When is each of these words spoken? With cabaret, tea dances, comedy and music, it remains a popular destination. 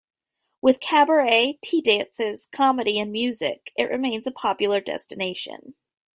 With 0.63 0.79
cabaret, 0.81 1.59
tea 1.61 1.79
dances, 1.79 2.47
comedy 2.51 2.97
and 2.97 3.11
music, 3.11 3.71
it 3.75 3.83
remains 3.83 4.25
a 4.25 4.31
popular 4.31 4.81
destination. 4.81 5.75